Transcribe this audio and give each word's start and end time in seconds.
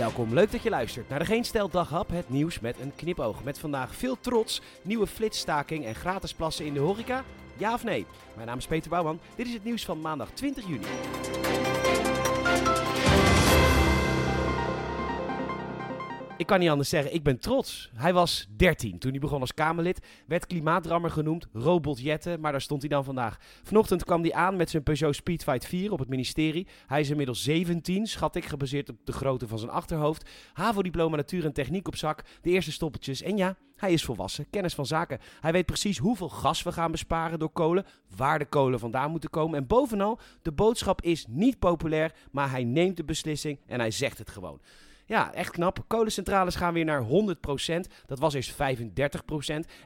Welkom, 0.00 0.34
leuk 0.34 0.52
dat 0.52 0.62
je 0.62 0.70
luistert 0.70 1.08
naar 1.08 1.18
de 1.18 1.24
Geen 1.24 1.44
Stel 1.44 1.68
Daghap, 1.68 2.10
het 2.10 2.30
nieuws 2.30 2.60
met 2.60 2.78
een 2.80 2.92
knipoog. 2.96 3.44
Met 3.44 3.58
vandaag 3.58 3.94
veel 3.94 4.16
trots, 4.20 4.60
nieuwe 4.82 5.06
flitsstaking 5.06 5.84
en 5.84 5.94
gratis 5.94 6.34
plassen 6.34 6.64
in 6.64 6.74
de 6.74 6.80
horeca. 6.80 7.24
Ja 7.56 7.74
of 7.74 7.84
nee? 7.84 8.06
Mijn 8.34 8.46
naam 8.46 8.58
is 8.58 8.66
Peter 8.66 8.90
Bouwman. 8.90 9.20
Dit 9.36 9.46
is 9.46 9.52
het 9.52 9.64
nieuws 9.64 9.84
van 9.84 10.00
maandag 10.00 10.30
20 10.30 10.66
juni. 10.66 10.86
Ik 16.40 16.46
kan 16.46 16.58
niet 16.58 16.68
anders 16.68 16.88
zeggen, 16.88 17.14
ik 17.14 17.22
ben 17.22 17.38
trots. 17.38 17.90
Hij 17.94 18.12
was 18.12 18.48
13 18.56 18.98
toen 18.98 19.10
hij 19.10 19.20
begon 19.20 19.40
als 19.40 19.54
Kamerlid, 19.54 20.06
werd 20.26 20.46
klimaatdrammer 20.46 21.10
genoemd, 21.10 21.48
robot 21.52 22.00
Jetten, 22.00 22.40
maar 22.40 22.52
daar 22.52 22.60
stond 22.60 22.80
hij 22.80 22.90
dan 22.90 23.04
vandaag. 23.04 23.38
Vanochtend 23.62 24.04
kwam 24.04 24.22
hij 24.22 24.32
aan 24.32 24.56
met 24.56 24.70
zijn 24.70 24.82
Peugeot 24.82 25.14
Speedfight 25.14 25.66
4 25.66 25.92
op 25.92 25.98
het 25.98 26.08
ministerie. 26.08 26.66
Hij 26.86 27.00
is 27.00 27.10
inmiddels 27.10 27.42
17, 27.42 28.06
schat 28.06 28.36
ik, 28.36 28.44
gebaseerd 28.44 28.88
op 28.88 28.96
de 29.04 29.12
grootte 29.12 29.48
van 29.48 29.58
zijn 29.58 29.70
achterhoofd. 29.70 30.30
HAVO-diploma 30.52 31.16
natuur 31.16 31.44
en 31.44 31.52
techniek 31.52 31.88
op 31.88 31.96
zak, 31.96 32.24
de 32.42 32.50
eerste 32.50 32.72
stoppeltjes 32.72 33.22
en 33.22 33.36
ja, 33.36 33.56
hij 33.76 33.92
is 33.92 34.04
volwassen, 34.04 34.50
kennis 34.50 34.74
van 34.74 34.86
zaken. 34.86 35.18
Hij 35.40 35.52
weet 35.52 35.66
precies 35.66 35.98
hoeveel 35.98 36.28
gas 36.28 36.62
we 36.62 36.72
gaan 36.72 36.90
besparen 36.90 37.38
door 37.38 37.52
kolen, 37.52 37.86
waar 38.16 38.38
de 38.38 38.46
kolen 38.46 38.78
vandaan 38.78 39.10
moeten 39.10 39.30
komen. 39.30 39.58
En 39.58 39.66
bovenal, 39.66 40.18
de 40.42 40.52
boodschap 40.52 41.02
is 41.02 41.26
niet 41.28 41.58
populair, 41.58 42.12
maar 42.30 42.50
hij 42.50 42.64
neemt 42.64 42.96
de 42.96 43.04
beslissing 43.04 43.58
en 43.66 43.80
hij 43.80 43.90
zegt 43.90 44.18
het 44.18 44.30
gewoon. 44.30 44.60
Ja, 45.10 45.32
echt 45.34 45.50
knap. 45.50 45.84
Kolencentrales 45.86 46.54
gaan 46.54 46.72
weer 46.72 46.84
naar 46.84 47.02
100%. 47.02 47.06
Dat 48.06 48.18
was 48.18 48.34
eerst 48.34 48.52
35%. 48.52 48.56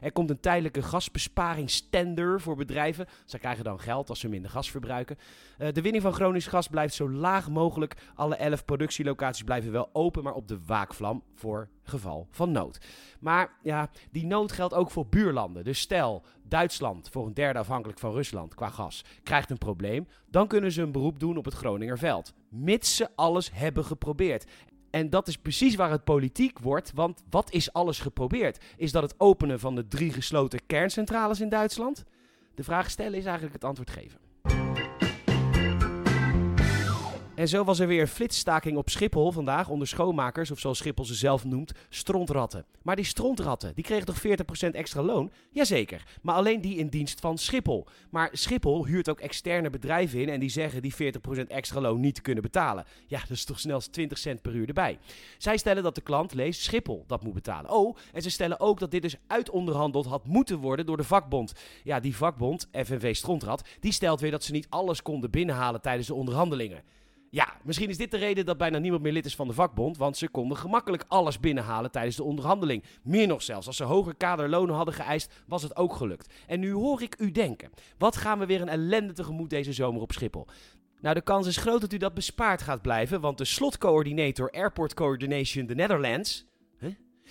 Er 0.01 0.11
komt 0.11 0.29
een 0.29 0.39
tijdelijke 0.39 0.81
gasbesparingstender 0.81 2.41
voor 2.41 2.55
bedrijven. 2.55 3.07
Ze 3.25 3.39
krijgen 3.39 3.63
dan 3.63 3.79
geld 3.79 4.09
als 4.09 4.19
ze 4.19 4.29
minder 4.29 4.51
gas 4.51 4.71
verbruiken. 4.71 5.17
Uh, 5.57 5.67
de 5.71 5.81
winning 5.81 6.03
van 6.03 6.13
Gronings 6.13 6.47
gas 6.47 6.67
blijft 6.67 6.93
zo 6.93 7.09
laag 7.09 7.49
mogelijk. 7.49 7.95
Alle 8.15 8.35
11 8.35 8.65
productielocaties 8.65 9.43
blijven 9.43 9.71
wel 9.71 9.89
open, 9.93 10.23
maar 10.23 10.33
op 10.33 10.47
de 10.47 10.59
waakvlam 10.65 11.23
voor 11.35 11.69
geval 11.83 12.27
van 12.31 12.51
nood. 12.51 12.77
Maar 13.19 13.57
ja, 13.61 13.89
die 14.11 14.25
nood 14.25 14.51
geldt 14.51 14.73
ook 14.73 14.91
voor 14.91 15.07
buurlanden. 15.07 15.63
Dus 15.63 15.79
stel, 15.79 16.23
Duitsland, 16.43 17.09
voor 17.09 17.25
een 17.25 17.33
derde 17.33 17.59
afhankelijk 17.59 17.99
van 17.99 18.13
Rusland 18.13 18.55
qua 18.55 18.69
gas, 18.69 19.03
krijgt 19.23 19.49
een 19.49 19.57
probleem. 19.57 20.07
Dan 20.29 20.47
kunnen 20.47 20.71
ze 20.71 20.81
een 20.81 20.91
beroep 20.91 21.19
doen 21.19 21.37
op 21.37 21.45
het 21.45 21.53
Groningerveld. 21.53 22.33
Mits 22.49 22.95
ze 22.95 23.09
alles 23.15 23.51
hebben 23.53 23.85
geprobeerd. 23.85 24.45
En 24.95 25.09
dat 25.09 25.27
is 25.27 25.37
precies 25.37 25.75
waar 25.75 25.91
het 25.91 26.03
politiek 26.03 26.59
wordt. 26.59 26.91
Want 26.93 27.23
wat 27.29 27.51
is 27.51 27.73
alles 27.73 27.99
geprobeerd? 27.99 28.63
Is 28.77 28.91
dat 28.91 29.03
het 29.03 29.15
openen 29.17 29.59
van 29.59 29.75
de 29.75 29.87
drie 29.87 30.13
gesloten 30.13 30.65
kerncentrales 30.65 31.41
in 31.41 31.49
Duitsland? 31.49 32.03
De 32.53 32.63
vraag 32.63 32.89
stellen 32.89 33.17
is 33.17 33.25
eigenlijk 33.25 33.53
het 33.53 33.63
antwoord 33.63 33.89
geven. 33.89 34.19
En 37.35 37.47
zo 37.47 37.63
was 37.63 37.79
er 37.79 37.87
weer 37.87 38.01
een 38.01 38.07
flitsstaking 38.07 38.77
op 38.77 38.89
Schiphol 38.89 39.31
vandaag 39.31 39.69
onder 39.69 39.87
schoonmakers, 39.87 40.51
of 40.51 40.59
zoals 40.59 40.77
Schiphol 40.77 41.05
ze 41.05 41.13
zelf 41.13 41.45
noemt, 41.45 41.71
strontratten. 41.89 42.65
Maar 42.81 42.95
die 42.95 43.05
strontratten, 43.05 43.75
die 43.75 43.83
kregen 43.83 44.05
toch 44.05 44.21
40% 44.67 44.69
extra 44.71 45.01
loon? 45.01 45.31
Jazeker, 45.51 46.03
maar 46.21 46.35
alleen 46.35 46.61
die 46.61 46.77
in 46.77 46.87
dienst 46.87 47.19
van 47.19 47.37
Schiphol. 47.37 47.87
Maar 48.09 48.29
Schiphol 48.31 48.85
huurt 48.85 49.09
ook 49.09 49.19
externe 49.19 49.69
bedrijven 49.69 50.21
in 50.21 50.29
en 50.29 50.39
die 50.39 50.49
zeggen 50.49 50.81
die 50.81 50.93
40% 50.93 50.97
extra 51.47 51.81
loon 51.81 51.99
niet 51.99 52.15
te 52.15 52.21
kunnen 52.21 52.43
betalen. 52.43 52.85
Ja, 53.07 53.19
dat 53.19 53.29
is 53.29 53.45
toch 53.45 53.59
snel 53.59 53.79
20 53.79 54.17
cent 54.17 54.41
per 54.41 54.53
uur 54.53 54.67
erbij. 54.67 54.99
Zij 55.37 55.57
stellen 55.57 55.83
dat 55.83 55.95
de 55.95 56.01
klant, 56.01 56.33
leest 56.33 56.61
Schiphol, 56.61 57.03
dat 57.07 57.23
moet 57.23 57.33
betalen. 57.33 57.71
Oh, 57.71 57.97
en 58.13 58.21
ze 58.21 58.29
stellen 58.29 58.59
ook 58.59 58.79
dat 58.79 58.91
dit 58.91 59.01
dus 59.01 59.15
uitonderhandeld 59.27 60.05
had 60.05 60.25
moeten 60.25 60.57
worden 60.57 60.85
door 60.85 60.97
de 60.97 61.03
vakbond. 61.03 61.53
Ja, 61.83 61.99
die 61.99 62.15
vakbond, 62.15 62.67
FNV 62.71 63.15
Strontrat, 63.15 63.67
die 63.79 63.91
stelt 63.91 64.19
weer 64.19 64.31
dat 64.31 64.43
ze 64.43 64.51
niet 64.51 64.67
alles 64.69 65.01
konden 65.01 65.31
binnenhalen 65.31 65.81
tijdens 65.81 66.07
de 66.07 66.13
onderhandelingen. 66.13 66.83
Ja, 67.29 67.53
misschien 67.63 67.89
is 67.89 67.97
dit 67.97 68.11
de 68.11 68.17
reden 68.17 68.45
dat 68.45 68.57
bijna 68.57 68.77
niemand 68.77 69.03
meer 69.03 69.11
lid 69.11 69.25
is 69.25 69.35
van 69.35 69.47
de 69.47 69.53
vakbond, 69.53 69.97
want 69.97 70.17
ze 70.17 70.29
konden 70.29 70.57
gemakkelijk 70.57 71.05
alles 71.07 71.39
binnenhalen 71.39 71.91
tijdens 71.91 72.15
de 72.15 72.23
onderhandeling. 72.23 72.83
Meer 73.03 73.27
nog 73.27 73.41
zelfs, 73.41 73.67
als 73.67 73.77
ze 73.77 73.83
hoger 73.83 74.15
kaderlonen 74.15 74.75
hadden 74.75 74.93
geëist, 74.93 75.43
was 75.47 75.63
het 75.63 75.75
ook 75.75 75.95
gelukt. 75.95 76.33
En 76.47 76.59
nu 76.59 76.71
hoor 76.71 77.01
ik 77.01 77.19
u 77.19 77.31
denken, 77.31 77.71
wat 77.97 78.17
gaan 78.17 78.39
we 78.39 78.45
weer 78.45 78.61
een 78.61 78.69
ellende 78.69 79.13
tegemoet 79.13 79.49
deze 79.49 79.73
zomer 79.73 80.01
op 80.01 80.11
Schiphol? 80.11 80.47
Nou, 81.01 81.15
de 81.15 81.21
kans 81.21 81.47
is 81.47 81.57
groot 81.57 81.81
dat 81.81 81.93
u 81.93 81.97
dat 81.97 82.13
bespaard 82.13 82.61
gaat 82.61 82.81
blijven, 82.81 83.21
want 83.21 83.37
de 83.37 83.45
slotcoördinator 83.45 84.51
Airport 84.51 84.93
Coordination 84.93 85.67
the 85.67 85.73
Netherlands, 85.73 86.45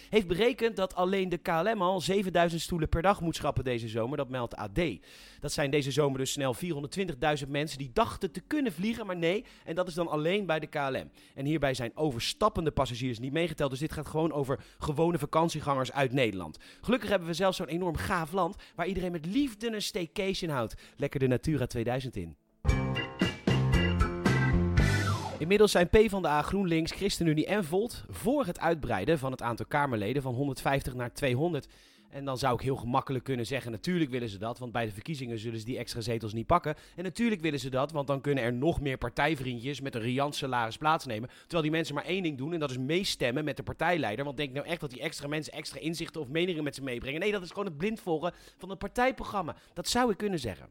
heeft 0.08 0.26
berekend 0.26 0.76
dat 0.76 0.94
alleen 0.94 1.28
de 1.28 1.36
KLM 1.36 1.82
al 1.82 2.00
7000 2.00 2.60
stoelen 2.60 2.88
per 2.88 3.02
dag 3.02 3.20
moet 3.20 3.36
schrappen 3.36 3.64
deze 3.64 3.88
zomer. 3.88 4.16
Dat 4.16 4.28
meldt 4.28 4.56
AD. 4.56 4.80
Dat 5.40 5.52
zijn 5.52 5.70
deze 5.70 5.90
zomer 5.90 6.18
dus 6.18 6.32
snel 6.32 6.54
420.000 7.44 7.48
mensen 7.48 7.78
die 7.78 7.90
dachten 7.92 8.30
te 8.30 8.40
kunnen 8.40 8.72
vliegen, 8.72 9.06
maar 9.06 9.16
nee. 9.16 9.44
En 9.64 9.74
dat 9.74 9.88
is 9.88 9.94
dan 9.94 10.08
alleen 10.08 10.46
bij 10.46 10.60
de 10.60 10.66
KLM. 10.66 11.10
En 11.34 11.44
hierbij 11.44 11.74
zijn 11.74 11.96
overstappende 11.96 12.70
passagiers 12.70 13.18
niet 13.18 13.32
meegeteld. 13.32 13.70
Dus 13.70 13.78
dit 13.78 13.92
gaat 13.92 14.06
gewoon 14.06 14.32
over 14.32 14.64
gewone 14.78 15.18
vakantiegangers 15.18 15.92
uit 15.92 16.12
Nederland. 16.12 16.58
Gelukkig 16.80 17.08
hebben 17.08 17.28
we 17.28 17.34
zelfs 17.34 17.56
zo'n 17.56 17.66
enorm 17.66 17.96
gaaf 17.96 18.32
land 18.32 18.56
waar 18.74 18.86
iedereen 18.86 19.12
met 19.12 19.26
liefde 19.26 19.74
een 19.74 19.82
staycation 19.82 20.50
houdt. 20.50 20.74
Lekker 20.96 21.20
de 21.20 21.26
Natura 21.26 21.66
2000 21.66 22.16
in. 22.16 22.43
Inmiddels 25.44 25.72
zijn 25.72 25.88
PvdA, 25.88 26.42
GroenLinks, 26.42 26.92
ChristenUnie 26.92 27.46
en 27.46 27.64
Volt 27.64 28.04
voor 28.08 28.46
het 28.46 28.60
uitbreiden 28.60 29.18
van 29.18 29.30
het 29.30 29.42
aantal 29.42 29.66
Kamerleden 29.66 30.22
van 30.22 30.34
150 30.34 30.94
naar 30.94 31.12
200. 31.12 31.66
En 32.10 32.24
dan 32.24 32.38
zou 32.38 32.54
ik 32.54 32.60
heel 32.60 32.76
gemakkelijk 32.76 33.24
kunnen 33.24 33.46
zeggen: 33.46 33.70
natuurlijk 33.72 34.10
willen 34.10 34.28
ze 34.28 34.38
dat, 34.38 34.58
want 34.58 34.72
bij 34.72 34.84
de 34.84 34.92
verkiezingen 34.92 35.38
zullen 35.38 35.58
ze 35.58 35.64
die 35.64 35.78
extra 35.78 36.00
zetels 36.00 36.32
niet 36.32 36.46
pakken. 36.46 36.74
En 36.96 37.02
natuurlijk 37.02 37.40
willen 37.40 37.60
ze 37.60 37.70
dat, 37.70 37.92
want 37.92 38.06
dan 38.06 38.20
kunnen 38.20 38.44
er 38.44 38.52
nog 38.52 38.80
meer 38.80 38.98
partijvriendjes 38.98 39.80
met 39.80 39.94
een 39.94 40.00
riant 40.00 40.34
salaris 40.34 40.76
plaatsnemen. 40.76 41.28
Terwijl 41.40 41.62
die 41.62 41.70
mensen 41.70 41.94
maar 41.94 42.04
één 42.04 42.22
ding 42.22 42.38
doen 42.38 42.52
en 42.52 42.60
dat 42.60 42.70
is 42.70 42.78
meestemmen 42.78 43.44
met 43.44 43.56
de 43.56 43.62
partijleider. 43.62 44.24
Want 44.24 44.36
denk 44.36 44.52
nou 44.52 44.66
echt 44.66 44.80
dat 44.80 44.90
die 44.90 45.00
extra 45.00 45.28
mensen 45.28 45.52
extra 45.52 45.80
inzichten 45.80 46.20
of 46.20 46.28
meningen 46.28 46.64
met 46.64 46.74
ze 46.74 46.82
meebrengen? 46.82 47.20
Nee, 47.20 47.32
dat 47.32 47.42
is 47.42 47.50
gewoon 47.50 47.66
het 47.66 47.76
blind 47.76 48.00
volgen 48.00 48.32
van 48.56 48.70
het 48.70 48.78
partijprogramma. 48.78 49.56
Dat 49.72 49.88
zou 49.88 50.10
ik 50.10 50.16
kunnen 50.16 50.38
zeggen. 50.38 50.68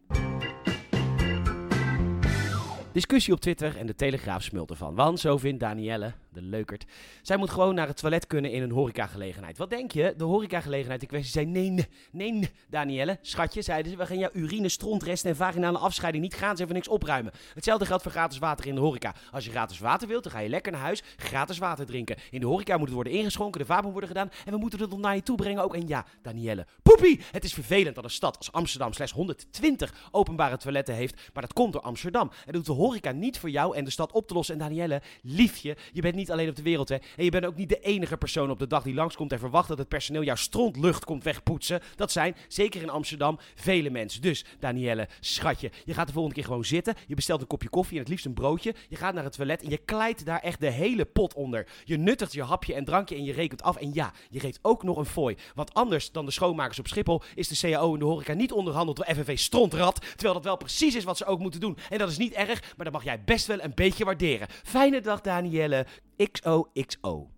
Discussie 2.94 3.34
op 3.34 3.40
Twitter 3.40 3.78
en 3.78 3.86
de 3.86 3.96
Telegraaf 3.96 4.44
smult 4.44 4.70
ervan. 4.70 4.96
Want 4.96 5.20
zo 5.20 5.38
vindt 5.38 5.60
Danielle, 5.60 6.14
de 6.34 6.42
leukert, 6.42 6.86
zij 7.22 7.38
moet 7.38 7.50
gewoon 7.50 7.76
naar 7.76 7.88
het 7.88 7.98
toilet 7.98 8.28
kunnen 8.28 8.52
in 8.52 8.62
een 8.62 8.72
horecagelegenheid. 8.72 9.58
Wat 9.58 9.70
denk 9.70 9.92
je? 9.92 10.14
De 10.18 10.24
horecagelegenheid 10.24 11.02
in 11.02 11.08
kwestie 11.08 11.32
zei 11.32 11.46
nee, 11.46 11.88
nee, 12.12 12.50
Danielle, 12.70 13.18
schatje, 13.22 13.62
zeiden 13.62 13.92
ze, 13.92 13.98
we 13.98 14.06
gaan 14.06 14.20
jouw 14.20 14.30
urine, 14.34 14.70
strontresten 14.70 15.30
en 15.30 15.36
vaginale 15.36 15.78
afscheiding 15.78 16.24
niet 16.24 16.34
gaan 16.34 16.58
ze 16.58 16.64
even 16.64 16.76
niks 16.76 16.88
opruimen. 16.88 17.34
Hetzelfde 17.54 17.86
geldt 17.86 18.04
voor 18.04 18.12
gratis 18.12 18.38
water 18.38 18.68
in 18.68 18.76
de 18.76 18.82
horeca. 18.82 19.16
Als 19.32 19.46
je 19.46 19.52
gratis 19.52 19.80
water 19.80 20.08
wilt, 20.08 20.24
dan 20.24 20.32
ga 20.32 20.40
je 20.40 20.50
lekker 20.50 20.72
naar 20.72 20.82
huis, 20.82 21.04
gratis 21.18 21.58
water 21.58 21.86
drinken. 21.86 22.18
In 22.32 22.40
de 22.40 22.46
horeca 22.46 22.78
moet 22.78 22.86
het 22.86 22.96
worden 22.96 23.14
ingeschonken, 23.14 23.60
de 23.60 23.66
vaat 23.66 23.84
worden 23.84 24.08
gedaan 24.08 24.32
en 24.46 24.52
we 24.52 24.58
moeten 24.58 24.80
het 24.80 24.90
dan 24.90 25.00
naar 25.00 25.16
je 25.16 25.24
toe 25.24 25.38
brengen 25.38 25.64
ook. 25.64 25.76
En 25.76 25.88
ja, 25.88 26.06
Danielle, 26.22 26.66
poepie! 26.84 27.22
Het 27.32 27.44
is 27.44 27.54
vervelend 27.54 27.96
dat 27.96 28.04
een 28.04 28.10
stad 28.10 28.38
als 28.38 28.52
Amsterdam 28.52 28.94
slechts 28.94 29.14
120 29.14 29.94
openbare 30.12 30.58
toiletten 30.58 30.96
heeft, 30.96 31.30
maar 31.34 31.44
dat 31.44 31.54
komt 31.54 31.74
door 31.74 31.82
Amsterdam. 31.82 32.32
En 32.46 32.54
doet 32.54 32.66
de 32.66 32.72
horeca 32.72 33.12
niet 33.12 33.40
voor 33.40 33.50
jou 33.50 33.76
en 33.76 33.84
de 33.84 33.90
stad 33.92 34.12
op 34.12 34.28
te 34.28 34.34
lossen. 34.34 34.54
En 34.54 34.60
Danielle, 34.60 35.02
liefje, 35.22 35.78
je 35.92 36.02
bent 36.02 36.16
niet 36.16 36.23
alleen 36.32 36.50
op 36.50 36.56
de 36.56 36.62
wereld, 36.62 36.90
hè. 36.90 36.96
En 36.96 37.24
je 37.24 37.32
bent 37.32 37.46
ook 37.46 37.56
niet 37.56 37.70
de 37.70 37.80
enige 37.80 38.18
persoon 38.18 38.50
op 38.50 38.60
de 38.60 38.68
dag 38.68 38.84
die 38.84 38.94
langskomt 38.94 39.32
en 39.32 39.40
verwacht 39.40 39.68
dat 39.68 39.78
het 39.78 39.88
personeel 39.88 40.24
jouw 40.24 40.36
strontlucht 40.36 41.06
komt 41.06 41.24
wegpoetsen. 41.24 41.82
Dat 41.96 42.12
zijn, 42.12 42.36
zeker 42.48 42.82
in 42.82 42.90
Amsterdam, 42.90 43.40
vele 43.56 43.90
mensen. 43.90 44.22
Dus, 44.22 44.46
Danielle, 44.60 45.08
schatje, 45.20 45.72
je 45.86 45.94
gaat 45.94 46.08
de 46.08 46.14
volgende 46.14 46.38
keer 46.38 46.48
gewoon 46.48 46.66
zitten. 46.66 46.96
Je 47.08 47.16
bestelt 47.16 47.42
een 47.42 47.48
kopje 47.48 47.70
koffie 47.70 47.96
en 47.96 48.02
het 48.02 48.10
liefst 48.10 48.26
een 48.26 48.34
broodje. 48.34 48.76
Je 48.90 48.96
gaat 48.96 49.14
naar 49.14 49.24
het 49.24 49.34
toilet 49.36 49.64
en 49.64 49.70
je 49.70 49.78
klijt 49.78 50.26
daar 50.26 50.40
echt 50.40 50.60
de 50.60 50.70
hele 50.70 51.06
pot 51.06 51.34
onder. 51.34 51.68
Je 51.84 51.98
nuttigt 51.98 52.34
je 52.34 52.44
hapje 52.44 52.74
en 52.74 52.86
drankje 52.86 53.16
en 53.16 53.24
je 53.24 53.34
rekent 53.34 53.62
af. 53.62 53.76
En 53.76 53.94
ja, 53.94 54.14
je 54.30 54.40
geeft 54.40 54.60
ook 54.62 54.84
nog 54.84 54.98
een 54.98 55.06
fooi. 55.06 55.36
Want 55.56 55.74
anders 55.74 56.12
dan 56.12 56.26
de 56.26 56.32
schoonmakers 56.32 56.80
op 56.80 56.88
Schiphol 56.88 57.22
is 57.36 57.48
de 57.48 57.70
CAO 57.70 57.94
in 57.94 58.00
de 58.00 58.06
horeca 58.06 58.34
niet 58.34 58.52
onderhandeld 58.52 58.98
door 58.98 59.16
FNV 59.16 59.38
Strontrat. 59.38 60.00
Terwijl 60.02 60.34
dat 60.34 60.44
wel 60.44 60.58
precies 60.58 60.96
is 60.96 61.04
wat 61.04 61.18
ze 61.18 61.26
ook 61.26 61.40
moeten 61.40 61.60
doen. 61.60 61.78
En 61.90 61.98
dat 61.98 62.10
is 62.10 62.18
niet 62.18 62.34
erg, 62.34 62.74
maar 62.76 62.86
dat 62.86 62.94
mag 62.94 63.04
jij 63.04 63.24
best 63.24 63.48
wel 63.48 63.62
een 63.62 63.72
beetje 63.76 64.06
waarderen. 64.06 64.48
Fijne 64.64 65.02
dag, 65.02 65.22
Danielle. 65.22 65.86
XOXO. 66.18 67.30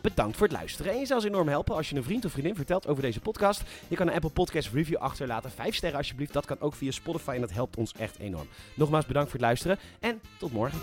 Bedankt 0.00 0.36
voor 0.36 0.46
het 0.46 0.56
luisteren. 0.56 0.92
En 0.92 0.98
je 0.98 1.06
zou 1.06 1.20
ons 1.20 1.28
enorm 1.28 1.48
helpen 1.48 1.74
als 1.74 1.90
je 1.90 1.96
een 1.96 2.02
vriend 2.02 2.24
of 2.24 2.32
vriendin 2.32 2.54
vertelt 2.54 2.86
over 2.86 3.02
deze 3.02 3.20
podcast. 3.20 3.62
Je 3.88 3.96
kan 3.96 4.08
een 4.08 4.14
Apple 4.14 4.30
Podcast 4.30 4.72
review 4.72 4.96
achterlaten. 4.96 5.50
Vijf 5.50 5.74
sterren 5.74 5.98
alsjeblieft. 5.98 6.32
Dat 6.32 6.46
kan 6.46 6.60
ook 6.60 6.74
via 6.74 6.90
Spotify 6.90 7.30
en 7.30 7.40
dat 7.40 7.52
helpt 7.52 7.76
ons 7.76 7.92
echt 7.92 8.18
enorm. 8.18 8.48
Nogmaals 8.74 9.06
bedankt 9.06 9.30
voor 9.30 9.38
het 9.38 9.48
luisteren 9.48 9.78
en 10.00 10.20
tot 10.38 10.52
morgen. 10.52 10.78